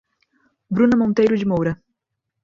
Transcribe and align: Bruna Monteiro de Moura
Bruna 0.73 0.97
Monteiro 1.01 1.37
de 1.37 1.45
Moura 1.49 1.73